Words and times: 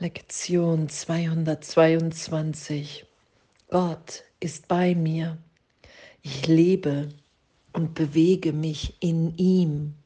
Lektion 0.00 0.88
222. 0.88 3.04
Gott 3.68 4.22
ist 4.38 4.68
bei 4.68 4.94
mir. 4.94 5.38
Ich 6.22 6.46
lebe 6.46 7.08
und 7.72 7.94
bewege 7.94 8.52
mich 8.52 9.02
in 9.02 9.36
ihm. 9.36 9.96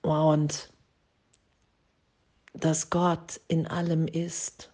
Und 0.00 0.72
dass 2.54 2.88
Gott 2.88 3.38
in 3.48 3.66
allem 3.66 4.08
ist, 4.08 4.72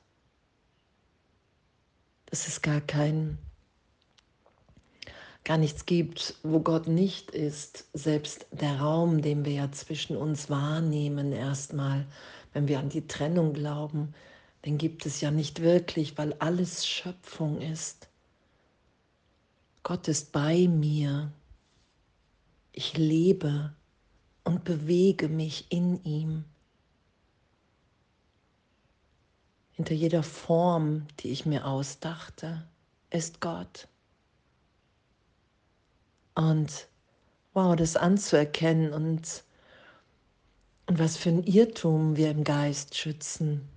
dass 2.27 2.47
es 2.47 2.63
gar 2.63 2.83
kein, 2.83 3.37
gar 5.43 5.59
nichts 5.59 5.87
gibt, 5.87 6.37
wo 6.45 6.61
Gott 6.61 6.87
nicht 6.87 7.33
ist. 7.33 7.89
Selbst 7.95 8.47
der 8.53 8.79
Raum, 8.79 9.23
den 9.23 9.45
wir 9.45 9.55
ja 9.55 9.73
zwischen 9.73 10.17
uns 10.17 10.49
wahrnehmen, 10.51 11.33
erstmal, 11.33 12.07
wenn 12.53 12.69
wir 12.69 12.79
an 12.79 12.89
die 12.89 13.07
Trennung 13.07 13.53
glauben, 13.53 14.15
den 14.65 14.79
gibt 14.79 15.07
es 15.07 15.21
ja 15.21 15.31
nicht 15.31 15.61
wirklich, 15.63 16.19
weil 16.19 16.35
alles 16.35 16.87
Schöpfung 16.87 17.61
ist. 17.61 18.09
Gott 19.83 20.09
ist 20.09 20.33
bei 20.33 20.69
mir. 20.69 21.33
Ich 22.73 22.97
lebe 22.97 23.75
und 24.45 24.65
bewege 24.65 25.29
mich 25.29 25.71
in 25.71 26.03
ihm. 26.05 26.45
Hinter 29.73 29.95
jeder 29.95 30.23
Form, 30.23 31.07
die 31.21 31.31
ich 31.31 31.47
mir 31.47 31.67
ausdachte, 31.67 32.69
ist 33.09 33.41
Gott. 33.41 33.89
Und 36.35 36.89
wow, 37.55 37.75
das 37.75 37.97
anzuerkennen 37.97 38.93
und 38.93 39.43
und 40.91 40.99
was 40.99 41.17
für 41.17 41.29
ein 41.29 41.45
Irrtum 41.45 42.17
wir 42.17 42.33
im 42.33 42.43
Geist 42.43 42.97
schützen. 42.97 43.69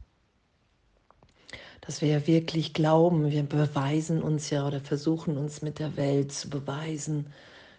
Dass 1.81 2.02
wir 2.02 2.08
ja 2.09 2.25
wirklich 2.25 2.73
glauben, 2.73 3.30
wir 3.30 3.44
beweisen 3.44 4.23
uns 4.23 4.50
ja 4.50 4.66
oder 4.66 4.80
versuchen 4.80 5.38
uns 5.38 5.61
mit 5.61 5.78
der 5.78 5.95
Welt 5.95 6.31
zu 6.31 6.50
beweisen, 6.50 7.28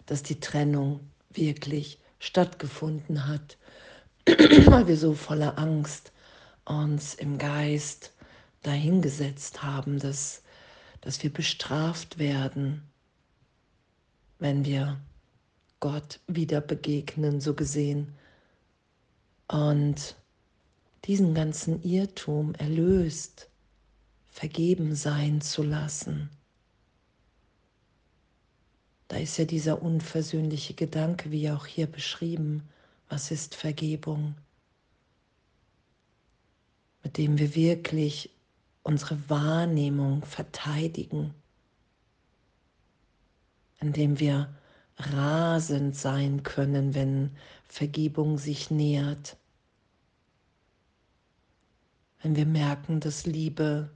dass 0.05 0.23
die 0.23 0.39
Trennung 0.39 1.01
wirklich 1.31 1.99
stattgefunden 2.19 3.27
hat, 3.27 3.57
weil 4.25 4.87
wir 4.87 4.95
so 4.95 5.13
voller 5.13 5.59
Angst 5.59 6.13
uns 6.63 7.13
im 7.13 7.37
Geist 7.37 8.13
dahingesetzt 8.63 9.63
haben, 9.63 9.99
dass, 9.99 10.43
dass 11.01 11.21
wir 11.23 11.33
bestraft 11.33 12.19
werden, 12.19 12.83
wenn 14.39 14.63
wir 14.63 14.97
Gott 15.81 16.21
wieder 16.25 16.61
begegnen, 16.61 17.41
so 17.41 17.53
gesehen 17.53 18.15
und 19.47 20.15
diesen 21.05 21.33
ganzen 21.33 21.83
Irrtum 21.83 22.55
erlöst, 22.55 23.49
vergeben 24.27 24.95
sein 24.95 25.41
zu 25.41 25.63
lassen. 25.63 26.29
Da 29.07 29.17
ist 29.17 29.37
ja 29.37 29.45
dieser 29.45 29.81
unversöhnliche 29.81 30.73
Gedanke, 30.73 31.31
wie 31.31 31.51
auch 31.51 31.65
hier 31.67 31.87
beschrieben, 31.87 32.67
was 33.07 33.29
ist 33.29 33.53
Vergebung, 33.53 34.35
mit 37.03 37.17
dem 37.17 37.37
wir 37.37 37.53
wirklich 37.53 38.31
unsere 38.81 39.29
Wahrnehmung 39.29 40.25
verteidigen, 40.25 41.33
indem 43.79 44.19
wir 44.19 44.49
rasend 44.97 45.95
sein 45.95 46.43
können, 46.43 46.95
wenn 46.95 47.31
Vergebung 47.67 48.37
sich 48.37 48.71
nähert. 48.71 49.37
Wenn 52.21 52.35
wir 52.35 52.45
merken, 52.45 52.99
dass 52.99 53.25
Liebe, 53.25 53.89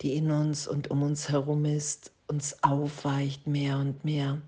die 0.00 0.14
in 0.14 0.30
uns 0.30 0.66
und 0.66 0.90
um 0.90 1.02
uns 1.02 1.28
herum 1.28 1.64
ist, 1.64 2.12
uns 2.26 2.62
aufweicht 2.62 3.46
mehr 3.46 3.78
und 3.78 4.04
mehr. 4.04 4.42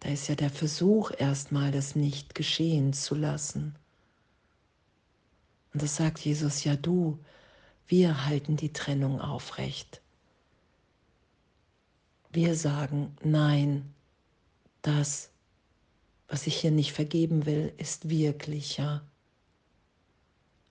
Da 0.00 0.08
ist 0.08 0.28
ja 0.28 0.34
der 0.34 0.50
Versuch 0.50 1.12
erstmal, 1.16 1.70
das 1.70 1.94
nicht 1.94 2.34
geschehen 2.34 2.92
zu 2.92 3.14
lassen. 3.14 3.76
Und 5.72 5.82
das 5.82 5.96
sagt 5.96 6.18
Jesus, 6.18 6.64
ja 6.64 6.76
du, 6.76 7.18
wir 7.86 8.26
halten 8.26 8.56
die 8.56 8.72
Trennung 8.72 9.20
aufrecht. 9.20 10.01
Wir 12.32 12.54
sagen, 12.56 13.14
nein, 13.22 13.94
das, 14.80 15.30
was 16.28 16.46
ich 16.46 16.56
hier 16.56 16.70
nicht 16.70 16.92
vergeben 16.92 17.44
will, 17.44 17.72
ist 17.76 18.08
wirklicher 18.08 19.02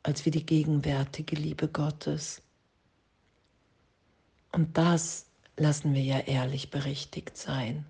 als 0.04 0.26
wie 0.26 0.32
die 0.32 0.46
gegenwärtige 0.46 1.36
Liebe 1.36 1.68
Gottes. 1.68 2.42
Und 4.52 4.76
das 4.76 5.28
lassen 5.58 5.94
wir 5.94 6.02
ja 6.02 6.20
ehrlich 6.20 6.72
berichtigt 6.72 7.38
sein. 7.38 7.86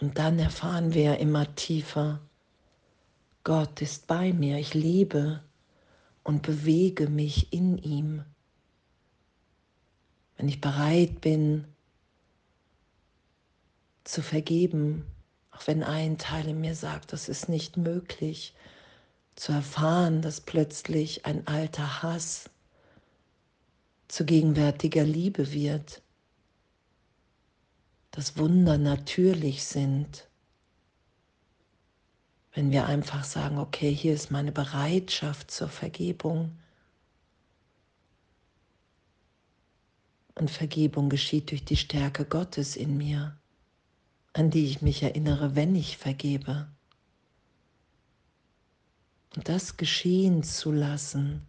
Und 0.00 0.18
dann 0.18 0.38
erfahren 0.38 0.94
wir 0.94 1.02
ja 1.02 1.14
immer 1.14 1.52
tiefer, 1.56 2.20
Gott 3.42 3.80
ist 3.80 4.06
bei 4.06 4.32
mir, 4.32 4.58
ich 4.58 4.74
liebe 4.74 5.42
und 6.22 6.42
bewege 6.42 7.08
mich 7.08 7.52
in 7.52 7.78
ihm 7.78 8.24
wenn 10.36 10.48
ich 10.48 10.60
bereit 10.60 11.20
bin 11.20 11.64
zu 14.04 14.22
vergeben, 14.22 15.06
auch 15.50 15.66
wenn 15.66 15.82
ein 15.82 16.18
Teil 16.18 16.48
in 16.48 16.60
mir 16.60 16.74
sagt, 16.74 17.12
das 17.12 17.28
ist 17.28 17.48
nicht 17.48 17.76
möglich, 17.76 18.54
zu 19.34 19.52
erfahren, 19.52 20.22
dass 20.22 20.40
plötzlich 20.40 21.26
ein 21.26 21.46
alter 21.46 22.02
Hass 22.02 22.50
zu 24.08 24.24
gegenwärtiger 24.24 25.04
Liebe 25.04 25.52
wird, 25.52 26.02
dass 28.10 28.38
Wunder 28.38 28.78
natürlich 28.78 29.64
sind, 29.64 30.28
wenn 32.54 32.70
wir 32.70 32.86
einfach 32.86 33.24
sagen, 33.24 33.58
okay, 33.58 33.92
hier 33.92 34.14
ist 34.14 34.30
meine 34.30 34.52
Bereitschaft 34.52 35.50
zur 35.50 35.68
Vergebung 35.68 36.56
Und 40.36 40.50
Vergebung 40.50 41.08
geschieht 41.08 41.50
durch 41.50 41.64
die 41.64 41.78
Stärke 41.78 42.26
Gottes 42.26 42.76
in 42.76 42.96
mir, 42.98 43.36
an 44.34 44.50
die 44.50 44.66
ich 44.66 44.82
mich 44.82 45.02
erinnere, 45.02 45.56
wenn 45.56 45.74
ich 45.74 45.96
vergebe. 45.96 46.68
Und 49.34 49.48
das 49.48 49.78
geschehen 49.78 50.42
zu 50.42 50.72
lassen. 50.72 51.48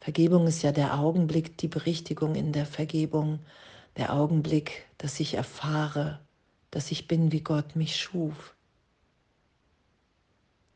Vergebung 0.00 0.46
ist 0.46 0.62
ja 0.62 0.72
der 0.72 0.98
Augenblick, 0.98 1.58
die 1.58 1.68
Berichtigung 1.68 2.34
in 2.34 2.52
der 2.52 2.64
Vergebung, 2.64 3.40
der 3.98 4.14
Augenblick, 4.14 4.86
dass 4.96 5.20
ich 5.20 5.34
erfahre, 5.34 6.18
dass 6.70 6.90
ich 6.90 7.06
bin, 7.06 7.30
wie 7.30 7.42
Gott 7.42 7.76
mich 7.76 7.96
schuf. 7.96 8.54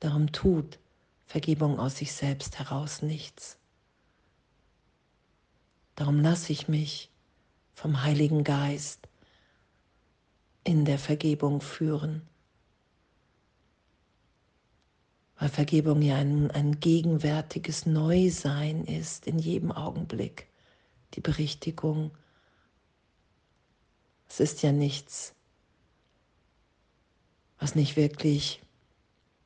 Darum 0.00 0.32
tut 0.32 0.78
Vergebung 1.26 1.78
aus 1.78 1.96
sich 1.96 2.12
selbst 2.12 2.58
heraus 2.58 3.00
nichts. 3.02 3.58
Darum 5.96 6.20
lasse 6.20 6.52
ich 6.52 6.68
mich 6.68 7.10
vom 7.78 8.02
Heiligen 8.02 8.42
Geist 8.42 9.08
in 10.64 10.84
der 10.84 10.98
Vergebung 10.98 11.60
führen. 11.60 12.22
Weil 15.38 15.48
Vergebung 15.48 16.02
ja 16.02 16.16
ein, 16.16 16.50
ein 16.50 16.80
gegenwärtiges 16.80 17.86
Neusein 17.86 18.84
ist 18.84 19.28
in 19.28 19.38
jedem 19.38 19.70
Augenblick. 19.70 20.48
Die 21.14 21.20
Berichtigung. 21.20 22.10
Es 24.28 24.40
ist 24.40 24.62
ja 24.62 24.72
nichts, 24.72 25.36
was 27.60 27.76
nicht 27.76 27.94
wirklich 27.94 28.60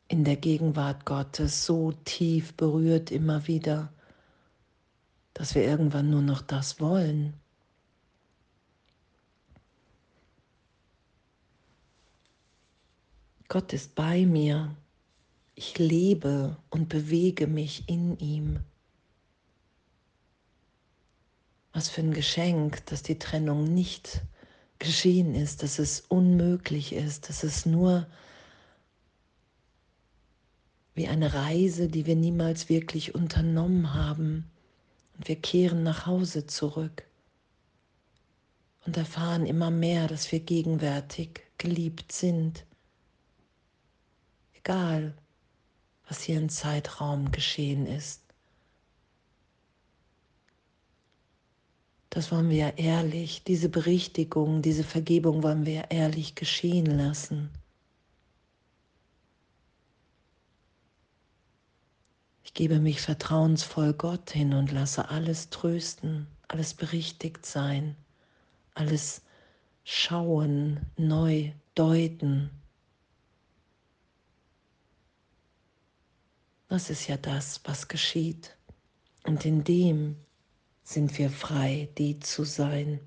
in 0.08 0.24
der 0.24 0.36
Gegenwart 0.36 1.04
Gottes 1.04 1.66
so 1.66 1.92
tief 2.06 2.54
berührt 2.54 3.10
immer 3.10 3.46
wieder, 3.46 3.92
dass 5.34 5.54
wir 5.54 5.64
irgendwann 5.64 6.08
nur 6.08 6.22
noch 6.22 6.40
das 6.40 6.80
wollen. 6.80 7.41
Gott 13.52 13.74
ist 13.74 13.94
bei 13.94 14.24
mir. 14.24 14.74
Ich 15.54 15.78
lebe 15.78 16.56
und 16.70 16.88
bewege 16.88 17.46
mich 17.46 17.86
in 17.86 18.18
ihm. 18.18 18.60
Was 21.74 21.90
für 21.90 22.00
ein 22.00 22.14
Geschenk, 22.14 22.86
dass 22.86 23.02
die 23.02 23.18
Trennung 23.18 23.64
nicht 23.64 24.22
geschehen 24.78 25.34
ist, 25.34 25.62
dass 25.62 25.78
es 25.78 26.00
unmöglich 26.08 26.94
ist, 26.94 27.28
dass 27.28 27.42
es 27.42 27.66
nur 27.66 28.06
wie 30.94 31.08
eine 31.08 31.34
Reise, 31.34 31.88
die 31.88 32.06
wir 32.06 32.16
niemals 32.16 32.70
wirklich 32.70 33.14
unternommen 33.14 33.92
haben. 33.92 34.50
Und 35.18 35.28
wir 35.28 35.36
kehren 35.36 35.82
nach 35.82 36.06
Hause 36.06 36.46
zurück 36.46 37.02
und 38.86 38.96
erfahren 38.96 39.44
immer 39.44 39.70
mehr, 39.70 40.08
dass 40.08 40.32
wir 40.32 40.40
gegenwärtig 40.40 41.42
geliebt 41.58 42.12
sind 42.12 42.64
egal 44.64 45.14
was 46.08 46.22
hier 46.22 46.38
im 46.38 46.48
Zeitraum 46.48 47.32
geschehen 47.32 47.86
ist. 47.86 48.22
Das 52.10 52.30
wollen 52.30 52.50
wir 52.50 52.56
ja 52.56 52.68
ehrlich, 52.76 53.42
diese 53.44 53.70
Berichtigung, 53.70 54.60
diese 54.60 54.84
Vergebung 54.84 55.42
wollen 55.42 55.64
wir 55.64 55.72
ja 55.72 55.84
ehrlich 55.88 56.34
geschehen 56.34 56.86
lassen. 56.86 57.50
Ich 62.44 62.52
gebe 62.52 62.80
mich 62.80 63.00
vertrauensvoll 63.00 63.94
Gott 63.94 64.30
hin 64.30 64.52
und 64.52 64.72
lasse 64.72 65.08
alles 65.08 65.48
trösten, 65.48 66.26
alles 66.48 66.74
berichtigt 66.74 67.46
sein, 67.46 67.96
alles 68.74 69.22
schauen, 69.84 70.80
neu 70.98 71.52
deuten. 71.74 72.50
Das 76.72 76.88
ist 76.88 77.06
ja 77.06 77.18
das, 77.18 77.60
was 77.64 77.86
geschieht. 77.86 78.56
Und 79.26 79.44
in 79.44 79.62
dem 79.62 80.16
sind 80.84 81.18
wir 81.18 81.28
frei, 81.28 81.90
die 81.98 82.18
zu 82.18 82.44
sein. 82.44 82.98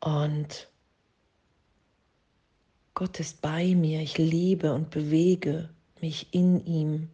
Und 0.00 0.68
Gott 2.94 3.20
ist 3.20 3.40
bei 3.40 3.76
mir, 3.76 4.00
ich 4.00 4.18
lebe 4.18 4.72
und 4.72 4.90
bewege 4.90 5.70
mich 6.00 6.34
in 6.34 6.66
ihm. 6.66 7.08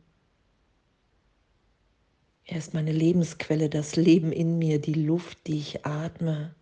Er 2.46 2.56
ist 2.56 2.72
meine 2.72 2.92
Lebensquelle, 2.92 3.68
das 3.68 3.96
Leben 3.96 4.32
in 4.32 4.58
mir, 4.58 4.80
die 4.80 4.94
Luft, 4.94 5.46
die 5.46 5.58
ich 5.58 5.84
atme, 5.84 6.54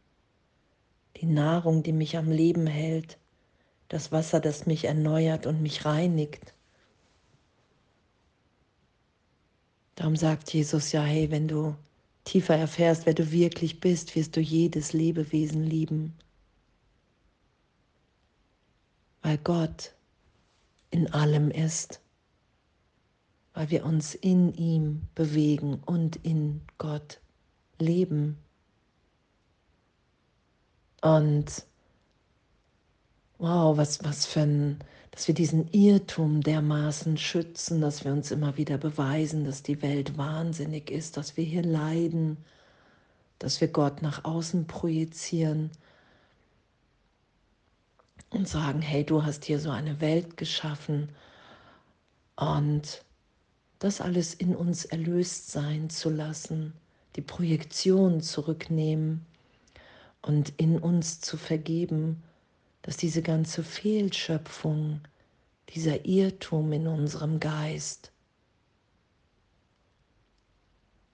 die 1.19 1.27
Nahrung, 1.27 1.85
die 1.85 1.93
mich 1.93 2.17
am 2.17 2.29
Leben 2.29 2.67
hält, 2.67 3.19
das 3.87 4.11
Wasser, 4.11 4.41
das 4.41 4.67
mich 4.67 4.87
erneuert 4.87 5.47
und 5.47 5.63
mich 5.63 5.85
reinigt. 5.85 6.56
Darum 9.97 10.15
sagt 10.15 10.53
Jesus 10.53 10.93
ja, 10.93 11.03
hey, 11.03 11.31
wenn 11.31 11.49
du 11.49 11.75
tiefer 12.25 12.55
erfährst, 12.55 13.07
wer 13.07 13.15
du 13.15 13.33
wirklich 13.33 13.81
bist, 13.81 14.15
wirst 14.15 14.37
du 14.37 14.41
jedes 14.41 14.93
Lebewesen 14.93 15.63
lieben. 15.63 16.15
Weil 19.23 19.39
Gott 19.39 19.95
in 20.91 21.13
allem 21.13 21.51
ist, 21.51 22.01
weil 23.55 23.71
wir 23.71 23.87
uns 23.87 24.15
in 24.15 24.53
ihm 24.55 25.03
bewegen 25.15 25.83
und 25.87 26.17
in 26.17 26.61
Gott 26.77 27.19
leben. 27.79 28.37
Und 31.01 31.65
wow, 33.39 33.77
was, 33.77 34.05
was 34.05 34.27
für 34.27 34.41
ein 34.41 34.79
dass 35.17 35.29
wir 35.29 35.35
diesen 35.35 35.73
Irrtum 35.73 36.43
dermaßen 36.43 37.17
schützen, 37.17 37.81
dass 37.81 38.05
wir 38.05 38.13
uns 38.13 38.31
immer 38.31 38.59
wieder 38.59 38.77
beweisen, 38.77 39.47
dass 39.47 39.63
die 39.63 39.81
Welt 39.81 40.19
wahnsinnig 40.19 40.91
ist, 40.91 41.17
dass 41.17 41.39
wir 41.39 41.45
hier 41.45 41.63
leiden, 41.63 42.37
dass 43.39 43.63
wir 43.63 43.69
Gott 43.69 44.03
nach 44.03 44.27
außen 44.27 44.67
projizieren 44.67 45.71
und 48.29 48.47
sagen, 48.47 48.83
hey, 48.83 49.05
du 49.05 49.25
hast 49.25 49.47
hier 49.47 49.59
so 49.59 49.71
eine 49.71 50.03
Welt 50.03 50.37
geschaffen 50.37 51.09
und 52.35 53.03
das 53.79 54.03
alles 54.03 54.35
in 54.35 54.55
uns 54.55 54.85
erlöst 54.85 55.51
sein 55.51 55.89
zu 55.89 56.11
lassen, 56.11 56.75
die 57.17 57.23
Projektion 57.23 58.21
zurücknehmen 58.21 59.25
und 60.21 60.53
in 60.59 60.79
uns 60.79 61.23
zu 61.23 61.39
vergeben 61.39 62.23
dass 62.87 62.97
diese 62.97 63.21
ganze 63.21 63.65
Fehlschöpfung, 63.65 65.01
dieser 65.71 66.07
Irrtum 66.07 66.73
in 66.73 66.87
unserem 66.87 67.41
Geist 67.41 68.13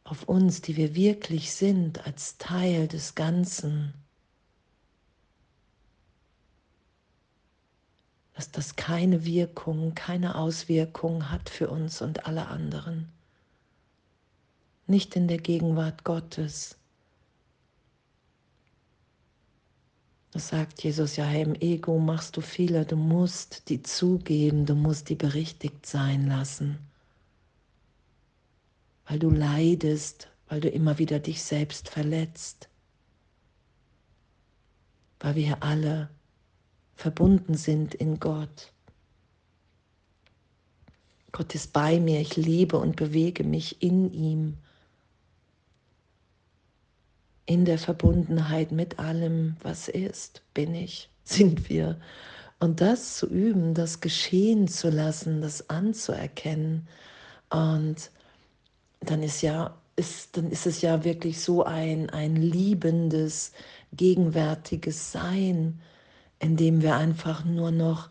auf 0.05 0.25
uns, 0.25 0.61
die 0.61 0.77
wir 0.77 0.95
wirklich 0.95 1.53
sind, 1.53 2.07
als 2.07 2.37
Teil 2.37 2.89
des 2.89 3.15
Ganzen, 3.15 3.95
dass 8.35 8.51
das 8.51 8.77
keine 8.77 9.25
Wirkung, 9.25 9.95
keine 9.95 10.35
Auswirkung 10.35 11.31
hat 11.31 11.49
für 11.49 11.71
uns 11.71 12.03
und 12.03 12.27
alle 12.27 12.49
anderen. 12.49 13.11
Nicht 14.87 15.17
in 15.17 15.27
der 15.27 15.39
Gegenwart 15.39 16.05
Gottes 16.05 16.77
Das 20.33 20.49
sagt 20.49 20.83
Jesus 20.83 21.17
ja, 21.17 21.25
hey, 21.25 21.43
im 21.43 21.55
Ego 21.55 21.99
machst 21.99 22.39
du 22.39 22.41
Fehler, 22.41 22.87
du 22.87 22.97
musst 22.97 23.69
die 23.69 23.83
zugeben, 23.83 24.65
du 24.65 24.75
musst 24.75 25.11
die 25.11 25.15
berichtigt 25.15 25.85
sein 25.85 26.27
lassen. 26.27 26.79
Weil 29.07 29.19
du 29.19 29.29
leidest, 29.29 30.31
weil 30.49 30.63
du 30.63 30.71
immer 30.71 30.99
wieder 30.99 31.19
dich 31.19 31.43
selbst 31.43 31.91
verletzt. 31.91 32.71
Weil 35.21 35.35
wir 35.35 35.63
alle 35.63 36.09
verbunden 36.95 37.55
sind 37.55 37.95
in 37.95 38.19
Gott. 38.19 38.73
Gott 41.31 41.55
ist 41.55 41.75
bei 41.75 42.01
mir, 42.01 42.21
ich 42.21 42.37
lebe 42.37 42.79
und 42.79 42.97
bewege 42.97 43.45
mich 43.45 43.83
in 43.83 44.13
ihm 44.13 44.57
in 47.53 47.67
der 47.67 47.77
Verbundenheit 47.77 48.73
mit 48.73 48.99
allem, 48.99 49.57
was 49.63 49.89
ist, 49.89 50.41
bin 50.55 50.75
ich, 50.75 51.11
sind 51.25 51.69
wir. 51.69 52.01
Und 52.61 52.81
das 52.81 53.17
zu 53.17 53.27
üben, 53.27 53.75
das 53.75 54.01
geschehen 54.01 54.69
zu 54.69 54.89
lassen, 54.89 55.43
das 55.43 55.69
anzuerkennen. 55.69 56.89
Und 57.51 58.11
dann 59.01 59.23
ist 59.23 59.43
ja, 59.43 59.77
ist, 59.97 60.37
dann 60.37 60.51
ist 60.51 60.67
es 60.67 60.81
ja 60.81 61.05
wirklich 61.05 61.43
so 61.43 61.65
ein, 61.65 62.09
ein 62.09 62.37
liebendes, 62.37 63.53
gegenwärtiges 63.93 65.13
Sein, 65.13 65.81
in 66.39 66.57
dem 66.57 66.81
wir 66.81 66.97
einfach 66.97 67.45
nur 67.45 67.71
noch, 67.71 68.09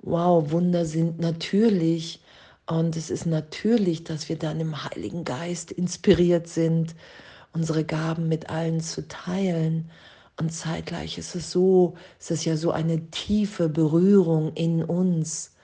wow, 0.00 0.50
Wunder 0.50 0.84
sind 0.84 1.20
natürlich. 1.20 2.20
Und 2.66 2.96
es 2.96 3.08
ist 3.08 3.26
natürlich, 3.26 4.02
dass 4.02 4.28
wir 4.28 4.36
dann 4.36 4.58
im 4.58 4.82
Heiligen 4.82 5.22
Geist 5.22 5.70
inspiriert 5.70 6.48
sind 6.48 6.96
unsere 7.54 7.84
Gaben 7.84 8.28
mit 8.28 8.50
allen 8.50 8.80
zu 8.80 9.08
teilen. 9.08 9.90
Und 10.38 10.52
zeitgleich 10.52 11.16
ist 11.16 11.34
es 11.34 11.50
so, 11.50 11.94
es 12.18 12.30
ist 12.30 12.44
ja 12.44 12.56
so 12.56 12.72
eine 12.72 13.10
tiefe 13.10 13.68
Berührung 13.68 14.52
in 14.54 14.84
uns, 14.84 15.54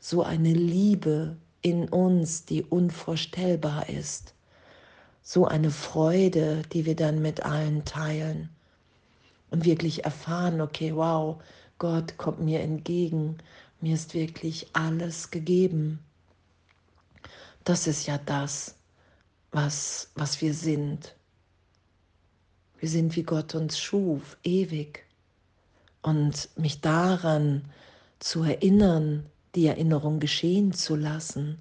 so 0.00 0.22
eine 0.22 0.52
Liebe 0.52 1.36
in 1.62 1.88
uns, 1.88 2.44
die 2.44 2.62
unvorstellbar 2.62 3.88
ist, 3.88 4.34
so 5.22 5.46
eine 5.46 5.70
Freude, 5.70 6.62
die 6.72 6.84
wir 6.84 6.96
dann 6.96 7.22
mit 7.22 7.44
allen 7.44 7.84
teilen 7.84 8.50
und 9.50 9.64
wirklich 9.64 10.04
erfahren, 10.04 10.60
okay, 10.60 10.94
wow, 10.94 11.42
Gott 11.78 12.16
kommt 12.18 12.40
mir 12.40 12.60
entgegen, 12.60 13.38
mir 13.80 13.94
ist 13.94 14.14
wirklich 14.14 14.68
alles 14.72 15.30
gegeben. 15.30 15.98
Das 17.64 17.86
ist 17.86 18.06
ja 18.06 18.18
das, 18.18 18.76
was, 19.50 20.10
was 20.14 20.40
wir 20.40 20.54
sind. 20.54 21.15
Wir 22.78 22.88
sind 22.88 23.16
wie 23.16 23.22
Gott 23.22 23.54
uns 23.54 23.78
schuf, 23.78 24.36
ewig. 24.42 25.04
Und 26.02 26.48
mich 26.56 26.80
daran 26.80 27.64
zu 28.18 28.42
erinnern, 28.42 29.26
die 29.54 29.66
Erinnerung 29.66 30.20
geschehen 30.20 30.72
zu 30.72 30.94
lassen, 30.94 31.58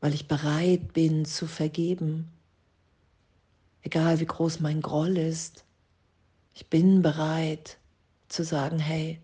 weil 0.00 0.14
ich 0.14 0.28
bereit 0.28 0.92
bin 0.92 1.24
zu 1.24 1.46
vergeben. 1.46 2.30
Egal 3.82 4.20
wie 4.20 4.26
groß 4.26 4.60
mein 4.60 4.80
Groll 4.80 5.18
ist, 5.18 5.64
ich 6.54 6.68
bin 6.68 7.02
bereit 7.02 7.78
zu 8.28 8.44
sagen, 8.44 8.78
hey, 8.78 9.20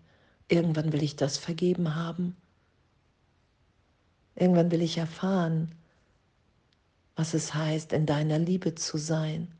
irgendwann 0.47 0.91
will 0.91 1.03
ich 1.03 1.15
das 1.15 1.37
vergeben 1.37 1.95
haben. 1.95 2.35
Irgendwann 4.35 4.69
will 4.71 4.81
ich 4.81 4.97
erfahren, 4.97 5.73
was 7.15 7.33
es 7.33 7.53
heißt, 7.53 7.93
in 7.93 8.05
deiner 8.05 8.37
Liebe 8.37 8.75
zu 8.75 8.97
sein. 8.97 9.56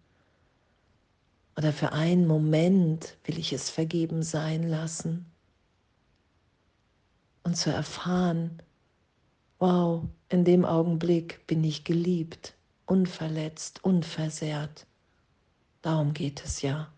Oder 1.58 1.74
für 1.74 1.92
einen 1.92 2.28
Moment 2.28 3.18
will 3.24 3.40
ich 3.40 3.52
es 3.52 3.72
vergeben 3.72 4.22
sein 4.22 4.62
lassen. 4.62 5.26
Und 7.42 7.58
zu 7.58 7.72
erfahren, 7.72 8.62
wow, 9.58 10.04
in 10.30 10.46
dem 10.46 10.66
Augenblick 10.66 11.48
bin 11.48 11.64
ich 11.64 11.84
geliebt, 11.84 12.54
unverletzt, 12.86 13.84
unversehrt. 13.84 14.86
Darum 15.82 16.14
geht 16.14 16.46
es 16.46 16.62
ja. 16.62 16.94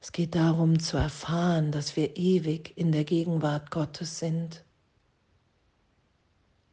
Es 0.00 0.10
geht 0.10 0.34
darum 0.34 0.80
zu 0.80 0.96
erfahren, 0.96 1.70
dass 1.70 1.94
wir 1.94 2.16
ewig 2.16 2.76
in 2.76 2.90
der 2.90 3.04
Gegenwart 3.04 3.70
Gottes 3.70 4.18
sind. 4.18 4.64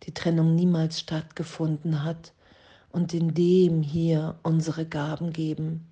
Die 0.03 0.13
Trennung 0.13 0.55
niemals 0.55 0.99
stattgefunden 0.99 2.03
hat 2.03 2.33
und 2.93 3.13
in 3.13 3.33
dem 3.33 3.81
hier 3.81 4.39
unsere 4.43 4.85
Gaben 4.85 5.33
geben, 5.33 5.85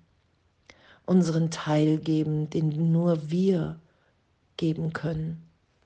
unseren 1.04 1.50
Teil 1.50 1.98
geben, 1.98 2.48
den 2.48 2.92
nur 2.92 3.30
wir 3.30 3.78
geben 4.56 4.92
können, 4.92 5.42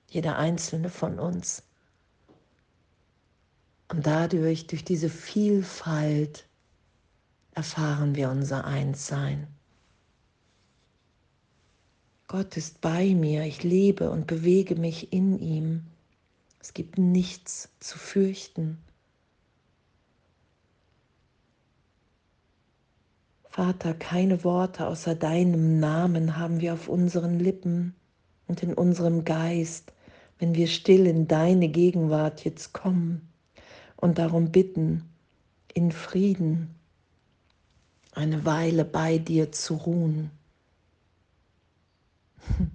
jeder 0.08 0.36
einzelne 0.36 0.90
von 0.90 1.18
uns. 1.18 1.62
Und 3.88 4.06
dadurch, 4.06 4.66
durch 4.66 4.84
diese 4.84 5.08
Vielfalt, 5.08 6.46
erfahren 7.54 8.14
wir 8.14 8.28
unser 8.28 8.66
Einssein. 8.66 9.46
Gott 12.28 12.56
ist 12.58 12.82
bei 12.82 13.14
mir, 13.14 13.44
ich 13.44 13.62
lebe 13.62 14.10
und 14.10 14.26
bewege 14.26 14.74
mich 14.74 15.12
in 15.12 15.38
ihm. 15.38 15.84
Es 16.60 16.74
gibt 16.74 16.98
nichts 16.98 17.70
zu 17.80 17.96
fürchten. 17.96 18.78
Vater, 23.56 23.94
keine 23.94 24.44
Worte 24.44 24.86
außer 24.86 25.14
deinem 25.14 25.80
Namen 25.80 26.36
haben 26.36 26.60
wir 26.60 26.74
auf 26.74 26.88
unseren 26.88 27.38
Lippen 27.38 27.94
und 28.46 28.62
in 28.62 28.74
unserem 28.74 29.24
Geist, 29.24 29.94
wenn 30.38 30.54
wir 30.54 30.66
still 30.66 31.06
in 31.06 31.26
deine 31.26 31.68
Gegenwart 31.68 32.44
jetzt 32.44 32.74
kommen 32.74 33.32
und 33.96 34.18
darum 34.18 34.52
bitten, 34.52 35.08
in 35.72 35.90
Frieden 35.90 36.74
eine 38.12 38.44
Weile 38.44 38.84
bei 38.84 39.16
dir 39.16 39.50
zu 39.52 39.76
ruhen. 39.76 40.30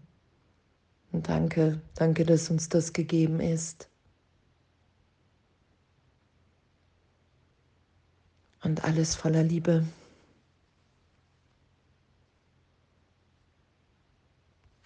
Und 1.11 1.27
danke, 1.27 1.81
danke, 1.93 2.25
dass 2.25 2.49
uns 2.49 2.69
das 2.69 2.93
gegeben 2.93 3.39
ist. 3.41 3.89
Und 8.63 8.85
alles 8.85 9.13
voller 9.15 9.43
Liebe. 9.43 9.83